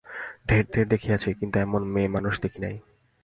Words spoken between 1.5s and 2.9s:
এমন মেয়েমানুষ দেখি নাই।